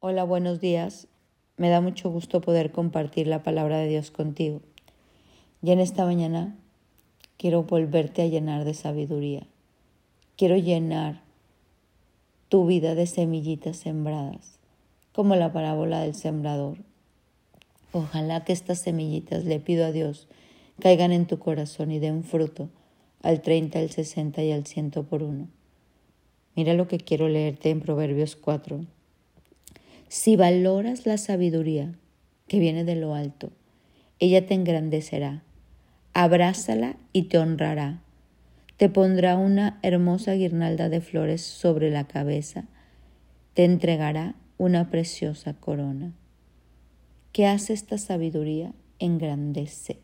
Hola, 0.00 0.22
buenos 0.22 0.60
días. 0.60 1.08
Me 1.56 1.70
da 1.70 1.80
mucho 1.80 2.08
gusto 2.08 2.40
poder 2.40 2.70
compartir 2.70 3.26
la 3.26 3.42
palabra 3.42 3.78
de 3.78 3.88
Dios 3.88 4.12
contigo. 4.12 4.60
Y 5.60 5.72
en 5.72 5.80
esta 5.80 6.04
mañana 6.04 6.56
quiero 7.36 7.64
volverte 7.64 8.22
a 8.22 8.28
llenar 8.28 8.64
de 8.64 8.74
sabiduría. 8.74 9.42
Quiero 10.36 10.56
llenar 10.56 11.20
tu 12.48 12.64
vida 12.64 12.94
de 12.94 13.08
semillitas 13.08 13.78
sembradas, 13.78 14.60
como 15.12 15.34
la 15.34 15.52
parábola 15.52 16.02
del 16.02 16.14
sembrador. 16.14 16.78
Ojalá 17.90 18.44
que 18.44 18.52
estas 18.52 18.78
semillitas, 18.78 19.46
le 19.46 19.58
pido 19.58 19.84
a 19.84 19.90
Dios, 19.90 20.28
caigan 20.78 21.10
en 21.10 21.26
tu 21.26 21.40
corazón 21.40 21.90
y 21.90 21.98
den 21.98 22.22
fruto 22.22 22.68
al 23.20 23.42
30, 23.42 23.80
al 23.80 23.90
60 23.90 24.44
y 24.44 24.52
al 24.52 24.64
100 24.64 24.92
por 25.10 25.24
uno. 25.24 25.48
Mira 26.54 26.74
lo 26.74 26.86
que 26.86 26.98
quiero 26.98 27.28
leerte 27.28 27.70
en 27.70 27.80
Proverbios 27.80 28.36
4 28.36 28.86
si 30.08 30.36
valoras 30.36 31.04
la 31.06 31.18
sabiduría 31.18 31.92
que 32.46 32.58
viene 32.58 32.84
de 32.84 32.96
lo 32.96 33.14
alto, 33.14 33.52
ella 34.18 34.46
te 34.46 34.54
engrandecerá, 34.54 35.42
abrázala 36.14 36.96
y 37.12 37.24
te 37.24 37.38
honrará. 37.38 38.02
Te 38.78 38.88
pondrá 38.88 39.36
una 39.36 39.78
hermosa 39.82 40.32
guirnalda 40.32 40.88
de 40.88 41.00
flores 41.00 41.42
sobre 41.42 41.90
la 41.90 42.06
cabeza, 42.06 42.64
te 43.54 43.64
entregará 43.64 44.34
una 44.56 44.88
preciosa 44.88 45.54
corona. 45.54 46.14
¿Qué 47.32 47.46
hace 47.46 47.72
esta 47.72 47.98
sabiduría? 47.98 48.72
Engrandece, 49.00 49.98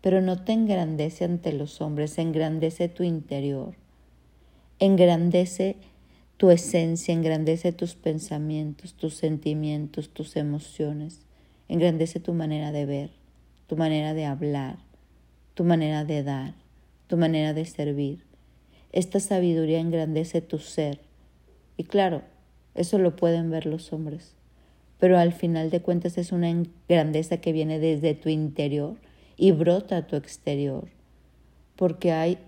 pero 0.00 0.20
no 0.20 0.44
te 0.44 0.52
engrandece 0.52 1.24
ante 1.24 1.52
los 1.52 1.80
hombres, 1.80 2.18
engrandece 2.18 2.88
tu 2.88 3.02
interior, 3.02 3.74
engrandece 4.78 5.76
tu 6.36 6.50
esencia, 6.50 7.14
engrandece 7.14 7.72
tus 7.72 7.94
pensamientos, 7.94 8.94
tus 8.94 9.14
sentimientos, 9.14 10.10
tus 10.10 10.36
emociones, 10.36 11.20
engrandece 11.68 12.20
tu 12.20 12.34
manera 12.34 12.72
de 12.72 12.86
ver, 12.86 13.10
tu 13.66 13.76
manera 13.76 14.14
de 14.14 14.24
hablar, 14.24 14.78
tu 15.54 15.64
manera 15.64 16.04
de 16.04 16.22
dar, 16.22 16.54
tu 17.06 17.16
manera 17.16 17.54
de 17.54 17.64
servir. 17.64 18.24
Esta 18.92 19.20
sabiduría 19.20 19.78
engrandece 19.78 20.40
tu 20.40 20.58
ser. 20.58 21.00
Y 21.76 21.84
claro, 21.84 22.22
eso 22.74 22.98
lo 22.98 23.16
pueden 23.16 23.50
ver 23.50 23.66
los 23.66 23.92
hombres, 23.92 24.34
pero 24.98 25.18
al 25.18 25.32
final 25.32 25.70
de 25.70 25.80
cuentas 25.80 26.18
es 26.18 26.32
una 26.32 26.52
grandeza 26.88 27.36
que 27.38 27.52
viene 27.52 27.78
desde 27.78 28.14
tu 28.14 28.28
interior 28.28 28.96
y 29.36 29.52
brota 29.52 29.98
a 29.98 30.06
tu 30.06 30.16
exterior, 30.16 30.88
porque 31.76 32.12
hay 32.12 32.38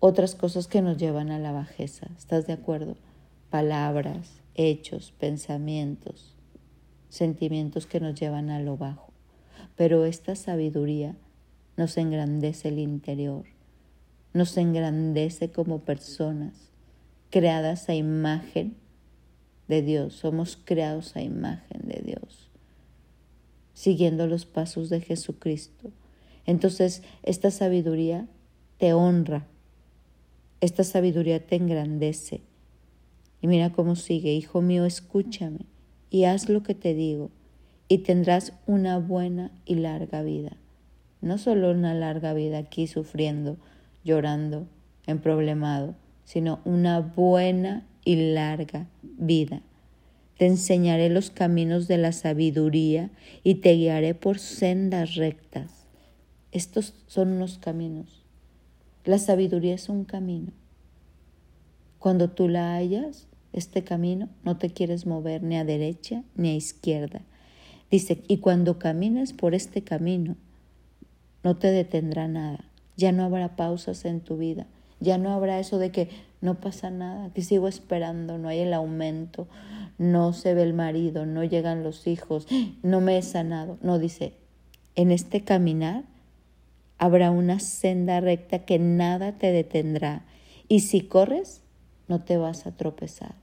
otras 0.00 0.34
cosas 0.34 0.68
que 0.68 0.82
nos 0.82 0.96
llevan 0.96 1.30
a 1.30 1.38
la 1.38 1.52
bajeza. 1.52 2.08
¿Estás 2.16 2.46
de 2.46 2.52
acuerdo? 2.52 2.96
Palabras, 3.50 4.40
hechos, 4.54 5.12
pensamientos, 5.18 6.36
sentimientos 7.08 7.86
que 7.86 8.00
nos 8.00 8.14
llevan 8.18 8.50
a 8.50 8.60
lo 8.60 8.76
bajo. 8.76 9.12
Pero 9.76 10.04
esta 10.04 10.36
sabiduría 10.36 11.16
nos 11.76 11.96
engrandece 11.96 12.68
el 12.68 12.78
interior, 12.78 13.44
nos 14.34 14.56
engrandece 14.56 15.50
como 15.50 15.80
personas 15.80 16.54
creadas 17.30 17.88
a 17.88 17.94
imagen 17.94 18.76
de 19.68 19.82
Dios. 19.82 20.14
Somos 20.14 20.58
creados 20.62 21.14
a 21.16 21.22
imagen 21.22 21.82
de 21.84 22.02
Dios, 22.04 22.50
siguiendo 23.74 24.26
los 24.26 24.46
pasos 24.46 24.88
de 24.90 25.00
Jesucristo. 25.00 25.90
Entonces, 26.46 27.02
esta 27.22 27.50
sabiduría 27.50 28.26
te 28.78 28.92
honra, 28.92 29.46
esta 30.60 30.84
sabiduría 30.84 31.46
te 31.46 31.56
engrandece. 31.56 32.40
Y 33.40 33.46
mira 33.46 33.70
cómo 33.70 33.94
sigue, 33.94 34.32
Hijo 34.32 34.60
mío, 34.60 34.84
escúchame 34.84 35.60
y 36.10 36.24
haz 36.24 36.48
lo 36.48 36.62
que 36.62 36.74
te 36.74 36.94
digo, 36.94 37.30
y 37.88 37.98
tendrás 37.98 38.52
una 38.66 38.98
buena 38.98 39.52
y 39.64 39.76
larga 39.76 40.22
vida. 40.22 40.56
No 41.20 41.38
solo 41.38 41.70
una 41.70 41.94
larga 41.94 42.32
vida 42.32 42.58
aquí 42.58 42.86
sufriendo, 42.86 43.56
llorando, 44.04 44.66
emproblemado, 45.06 45.94
sino 46.24 46.60
una 46.64 47.00
buena 47.00 47.86
y 48.04 48.32
larga 48.32 48.88
vida. 49.02 49.62
Te 50.36 50.46
enseñaré 50.46 51.08
los 51.08 51.30
caminos 51.30 51.88
de 51.88 51.98
la 51.98 52.12
sabiduría 52.12 53.10
y 53.42 53.56
te 53.56 53.72
guiaré 53.74 54.14
por 54.14 54.38
sendas 54.38 55.16
rectas. 55.16 55.86
Estos 56.52 56.94
son 57.06 57.38
los 57.38 57.58
caminos 57.58 58.27
la 59.08 59.18
sabiduría 59.18 59.74
es 59.74 59.88
un 59.88 60.04
camino. 60.04 60.52
Cuando 61.98 62.28
tú 62.28 62.46
la 62.46 62.74
hallas, 62.74 63.26
este 63.54 63.82
camino, 63.82 64.28
no 64.44 64.58
te 64.58 64.68
quieres 64.68 65.06
mover 65.06 65.42
ni 65.42 65.56
a 65.56 65.64
derecha 65.64 66.24
ni 66.34 66.50
a 66.50 66.54
izquierda. 66.54 67.22
Dice, 67.90 68.22
y 68.28 68.36
cuando 68.36 68.78
camines 68.78 69.32
por 69.32 69.54
este 69.54 69.82
camino, 69.82 70.36
no 71.42 71.56
te 71.56 71.68
detendrá 71.68 72.28
nada. 72.28 72.66
Ya 72.98 73.12
no 73.12 73.24
habrá 73.24 73.56
pausas 73.56 74.04
en 74.04 74.20
tu 74.20 74.36
vida. 74.36 74.66
Ya 75.00 75.16
no 75.16 75.30
habrá 75.30 75.58
eso 75.58 75.78
de 75.78 75.90
que 75.90 76.10
no 76.42 76.60
pasa 76.60 76.90
nada, 76.90 77.30
que 77.32 77.40
sigo 77.40 77.66
esperando, 77.66 78.36
no 78.36 78.48
hay 78.48 78.58
el 78.58 78.74
aumento, 78.74 79.48
no 79.96 80.34
se 80.34 80.52
ve 80.52 80.64
el 80.64 80.74
marido, 80.74 81.24
no 81.24 81.44
llegan 81.44 81.82
los 81.82 82.06
hijos, 82.06 82.46
no 82.82 83.00
me 83.00 83.16
he 83.16 83.22
sanado. 83.22 83.78
No, 83.80 83.98
dice, 83.98 84.34
en 84.96 85.12
este 85.12 85.44
caminar 85.44 86.04
habrá 86.98 87.30
una 87.30 87.60
senda 87.60 88.20
recta 88.20 88.64
que 88.64 88.78
nada 88.78 89.38
te 89.38 89.52
detendrá. 89.52 90.24
Y 90.68 90.80
si 90.80 91.00
corres, 91.00 91.62
no 92.08 92.22
te 92.22 92.36
vas 92.36 92.66
a 92.66 92.76
tropezar, 92.76 93.34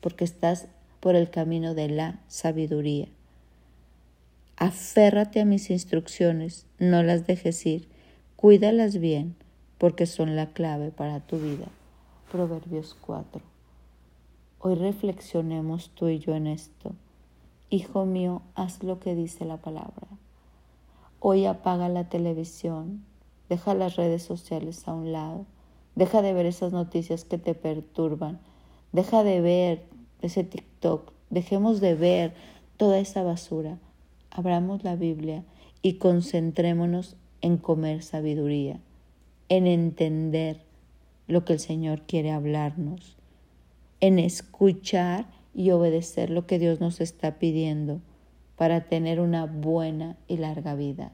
porque 0.00 0.24
estás 0.24 0.68
por 1.00 1.16
el 1.16 1.30
camino 1.30 1.74
de 1.74 1.88
la 1.88 2.20
sabiduría. 2.28 3.08
Aférrate 4.56 5.40
a 5.40 5.44
mis 5.44 5.70
instrucciones, 5.70 6.66
no 6.78 7.02
las 7.02 7.26
dejes 7.26 7.66
ir, 7.66 7.88
cuídalas 8.36 8.98
bien, 8.98 9.36
porque 9.78 10.06
son 10.06 10.34
la 10.36 10.46
clave 10.52 10.90
para 10.90 11.20
tu 11.20 11.38
vida. 11.38 11.66
Proverbios 12.32 12.96
4. 13.02 13.42
Hoy 14.60 14.74
reflexionemos 14.74 15.90
tú 15.90 16.08
y 16.08 16.18
yo 16.18 16.34
en 16.34 16.46
esto. 16.46 16.92
Hijo 17.68 18.06
mío, 18.06 18.42
haz 18.54 18.82
lo 18.82 18.98
que 18.98 19.14
dice 19.14 19.44
la 19.44 19.58
palabra. 19.58 20.06
Hoy 21.28 21.44
apaga 21.44 21.88
la 21.88 22.08
televisión, 22.08 23.04
deja 23.48 23.74
las 23.74 23.96
redes 23.96 24.22
sociales 24.22 24.86
a 24.86 24.94
un 24.94 25.10
lado, 25.10 25.44
deja 25.96 26.22
de 26.22 26.32
ver 26.32 26.46
esas 26.46 26.72
noticias 26.72 27.24
que 27.24 27.36
te 27.36 27.54
perturban, 27.54 28.38
deja 28.92 29.24
de 29.24 29.40
ver 29.40 29.82
ese 30.22 30.44
TikTok, 30.44 31.10
dejemos 31.30 31.80
de 31.80 31.96
ver 31.96 32.34
toda 32.76 33.00
esa 33.00 33.24
basura, 33.24 33.80
abramos 34.30 34.84
la 34.84 34.94
Biblia 34.94 35.42
y 35.82 35.94
concentrémonos 35.94 37.16
en 37.40 37.56
comer 37.56 38.04
sabiduría, 38.04 38.78
en 39.48 39.66
entender 39.66 40.60
lo 41.26 41.44
que 41.44 41.54
el 41.54 41.58
Señor 41.58 42.02
quiere 42.02 42.30
hablarnos, 42.30 43.16
en 43.98 44.20
escuchar 44.20 45.26
y 45.56 45.72
obedecer 45.72 46.30
lo 46.30 46.46
que 46.46 46.60
Dios 46.60 46.78
nos 46.78 47.00
está 47.00 47.40
pidiendo 47.40 48.00
para 48.56 48.82
tener 48.82 49.20
una 49.20 49.44
buena 49.46 50.16
y 50.26 50.38
larga 50.38 50.74
vida. 50.74 51.12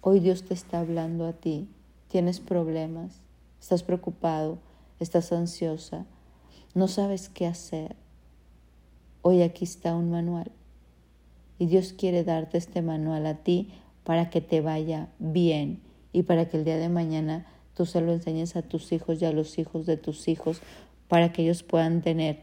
Hoy 0.00 0.20
Dios 0.20 0.44
te 0.44 0.54
está 0.54 0.80
hablando 0.80 1.26
a 1.26 1.32
ti, 1.32 1.68
tienes 2.08 2.40
problemas, 2.40 3.20
estás 3.60 3.82
preocupado, 3.82 4.58
estás 4.98 5.32
ansiosa, 5.32 6.06
no 6.74 6.88
sabes 6.88 7.28
qué 7.28 7.46
hacer. 7.46 7.96
Hoy 9.22 9.42
aquí 9.42 9.64
está 9.64 9.94
un 9.94 10.10
manual 10.10 10.50
y 11.58 11.66
Dios 11.66 11.92
quiere 11.92 12.24
darte 12.24 12.58
este 12.58 12.82
manual 12.82 13.26
a 13.26 13.34
ti 13.34 13.70
para 14.02 14.30
que 14.30 14.40
te 14.40 14.60
vaya 14.60 15.08
bien 15.18 15.80
y 16.12 16.22
para 16.22 16.48
que 16.48 16.56
el 16.56 16.64
día 16.64 16.78
de 16.78 16.88
mañana 16.88 17.46
tú 17.76 17.86
se 17.86 18.00
lo 18.00 18.12
enseñes 18.12 18.56
a 18.56 18.62
tus 18.62 18.92
hijos 18.92 19.20
y 19.20 19.26
a 19.26 19.32
los 19.32 19.58
hijos 19.58 19.86
de 19.86 19.96
tus 19.96 20.26
hijos 20.26 20.60
para 21.06 21.32
que 21.32 21.42
ellos 21.42 21.62
puedan 21.62 22.00
tener 22.02 22.40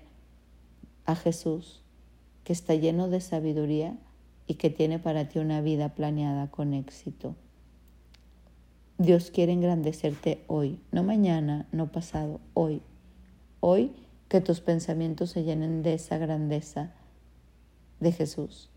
a 1.06 1.16
Jesús 1.16 1.82
que 2.48 2.54
está 2.54 2.76
lleno 2.76 3.10
de 3.10 3.20
sabiduría 3.20 3.98
y 4.48 4.54
que 4.54 4.70
tiene 4.70 5.00
para 5.00 5.28
ti 5.28 5.38
una 5.38 5.60
vida 5.60 5.90
planeada 5.96 6.50
con 6.50 6.74
éxito. 6.74 7.36
Dios 8.98 9.32
quiere 9.32 9.52
engrandecerte 9.52 10.46
hoy, 10.48 10.80
no 10.94 11.04
mañana, 11.04 11.68
no 11.74 11.92
pasado, 11.92 12.40
hoy. 12.54 12.82
Hoy 13.60 13.92
que 14.30 14.40
tus 14.40 14.62
pensamientos 14.62 15.32
se 15.32 15.44
llenen 15.44 15.84
de 15.84 15.96
esa 15.96 16.18
grandeza 16.20 16.94
de 18.00 18.14
Jesús, 18.14 18.70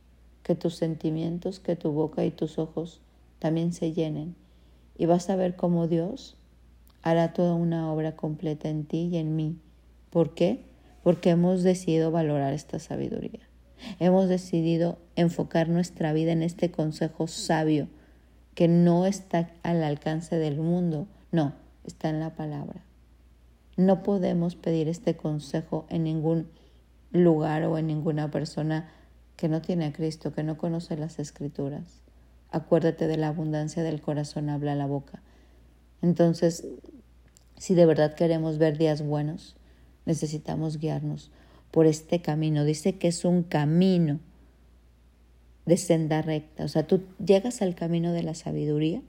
que 0.43 0.57
tus 0.57 0.75
sentimientos, 0.75 1.61
que 1.61 1.77
tu 1.77 1.93
boca 1.93 2.25
y 2.25 2.33
tus 2.33 2.59
ojos 2.59 3.01
también 3.39 3.73
se 3.73 3.93
llenen 3.93 4.35
y 4.99 5.07
vas 5.07 5.31
a 5.31 5.37
ver 5.37 5.55
cómo 5.55 5.87
Dios 5.87 6.37
hará 7.03 7.33
toda 7.35 7.55
una 7.55 7.93
obra 7.93 8.17
completa 8.17 8.69
en 8.69 8.85
ti 8.85 9.11
y 9.13 9.19
en 9.19 9.37
mí. 9.37 9.61
¿Por 10.11 10.35
qué? 10.35 10.65
Porque 11.05 11.31
hemos 11.31 11.63
decidido 11.63 12.11
valorar 12.11 12.53
esta 12.53 12.81
sabiduría. 12.81 13.49
Hemos 13.99 14.29
decidido 14.29 14.99
enfocar 15.17 15.69
nuestra 15.69 16.13
vida 16.13 16.33
en 16.33 16.43
este 16.43 16.71
consejo 16.71 17.27
sabio 17.27 17.89
que 18.55 18.69
no 18.69 19.07
está 19.07 19.51
al 19.63 19.83
alcance 19.83 20.37
del 20.37 20.59
mundo, 20.59 21.07
no, 21.33 21.55
está 21.85 22.09
en 22.11 22.21
la 22.21 22.35
palabra. 22.35 22.83
No 23.77 24.03
podemos 24.03 24.57
pedir 24.57 24.89
este 24.89 25.17
consejo 25.17 25.87
en 25.89 26.05
ningún 26.05 26.49
lugar 27.13 27.65
o 27.65 27.79
en 27.79 27.87
ninguna 27.87 28.31
persona 28.31 28.91
que 29.37 29.49
no 29.49 29.63
tiene 29.63 29.87
a 29.87 29.93
Cristo, 29.93 30.33
que 30.33 30.43
no 30.43 30.59
conoce 30.59 30.97
las 30.97 31.19
escrituras. 31.19 32.03
Acuérdate 32.51 33.07
de 33.07 33.17
la 33.17 33.29
abundancia 33.29 33.83
del 33.83 34.01
corazón, 34.01 34.51
habla 34.51 34.75
la 34.75 34.87
boca. 34.87 35.23
Entonces, 36.03 36.67
si 37.57 37.75
de 37.75 37.87
verdad 37.87 38.15
queremos 38.15 38.59
ver 38.59 38.77
días 38.77 39.03
buenos, 39.03 39.57
necesitamos 40.05 40.79
guiarnos 40.79 41.31
por 41.71 41.87
este 41.87 42.21
camino. 42.21 42.65
Dice 42.65 42.99
que 42.99 43.09
es 43.09 43.25
un 43.25 43.43
camino 43.43 44.21
de 45.67 45.77
senda 45.77 46.23
recta. 46.23 46.65
O 46.65 46.69
sea, 46.69 46.87
tú 46.87 47.03
llegas 47.25 47.63
al 47.63 47.75
camino 47.75 48.13
de 48.13 48.23
la 48.23 48.35
sabiduría 48.35 49.03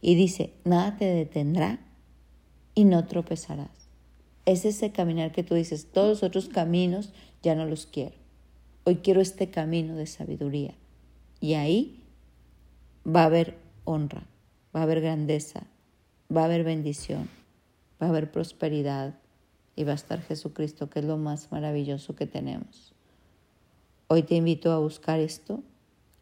y 0.00 0.14
dice, 0.14 0.52
nada 0.64 0.96
te 0.96 1.04
detendrá 1.04 1.80
y 2.74 2.84
no 2.84 3.06
tropezarás. 3.06 3.88
Es 4.44 4.64
ese 4.64 4.92
caminar 4.92 5.32
que 5.32 5.42
tú 5.42 5.54
dices, 5.54 5.86
todos 5.92 6.08
los 6.08 6.22
otros 6.22 6.48
caminos 6.48 7.12
ya 7.42 7.54
no 7.54 7.66
los 7.66 7.86
quiero. 7.86 8.14
Hoy 8.84 8.96
quiero 8.96 9.20
este 9.20 9.50
camino 9.50 9.96
de 9.96 10.06
sabiduría. 10.06 10.74
Y 11.40 11.54
ahí 11.54 12.02
va 13.06 13.22
a 13.22 13.26
haber 13.26 13.56
honra, 13.84 14.26
va 14.74 14.80
a 14.80 14.82
haber 14.84 15.00
grandeza, 15.00 15.66
va 16.34 16.42
a 16.42 16.44
haber 16.44 16.64
bendición, 16.64 17.28
va 18.00 18.06
a 18.06 18.10
haber 18.10 18.30
prosperidad 18.30 19.18
y 19.76 19.84
va 19.84 19.92
a 19.92 19.96
estar 19.96 20.22
Jesucristo, 20.22 20.88
que 20.88 21.00
es 21.00 21.04
lo 21.04 21.18
más 21.18 21.52
maravilloso 21.52 22.16
que 22.16 22.26
tenemos. 22.26 22.94
Hoy 24.08 24.22
te 24.22 24.34
invito 24.34 24.72
a 24.72 24.78
buscar 24.78 25.20
esto. 25.20 25.62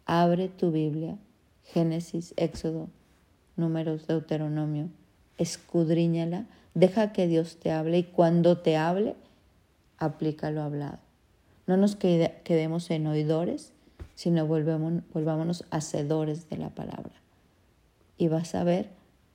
Abre 0.05 0.49
tu 0.49 0.73
Biblia, 0.73 1.17
Génesis, 1.63 2.35
Éxodo, 2.37 2.89
Números, 3.57 4.09
Deuteronomio, 4.09 4.89
escudriñala, 5.39 6.47
deja 6.75 7.13
que 7.13 7.29
Dios 7.29 7.57
te 7.57 7.71
hable 7.71 7.99
y 7.99 8.03
cuando 8.03 8.59
te 8.59 8.77
hable, 8.77 9.15
aplica 9.99 10.51
lo 10.51 10.63
hablado. 10.63 10.99
No 11.67 11.77
nos 11.77 11.95
quedemos 11.95 12.91
en 12.91 13.07
oidores, 13.07 13.73
sino 14.17 14.47
volvámonos 14.47 15.65
hacedores 15.71 16.51
de 16.51 16.59
la 16.59 16.71
palabra. 16.71 17.13
Y 18.19 18.29
vas 18.29 18.55
a 18.55 18.65
ver 18.65 18.91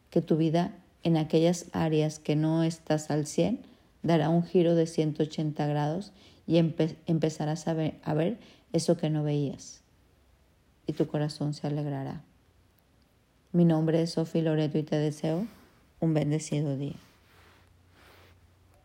que 0.10 0.22
tu 0.22 0.36
vida 0.38 0.76
en 1.04 1.18
aquellas 1.18 1.68
áreas 1.72 2.20
que 2.20 2.36
no 2.36 2.64
estás 2.64 3.10
al 3.10 3.26
100 3.26 3.69
dará 4.04 4.30
un 4.30 4.44
giro 4.44 4.76
de 4.76 4.88
180 4.88 5.66
grados 5.68 6.12
y 6.48 6.58
empezarás 6.58 7.68
a 7.68 7.74
ver, 7.74 7.96
a 8.04 8.14
ver 8.14 8.38
eso 8.74 8.98
que 8.98 9.10
no 9.10 9.24
veías. 9.24 9.82
Y 10.88 10.94
tu 10.94 11.08
corazón 11.08 11.54
se 11.54 11.68
alegrará. 11.68 12.24
Mi 13.52 13.66
nombre 13.66 14.02
es 14.02 14.12
Sofía 14.12 14.44
Loreto 14.44 14.78
y 14.78 14.84
te 14.84 14.98
deseo 14.98 15.48
un 16.00 16.14
bendecido 16.14 16.78
día. 16.78 16.96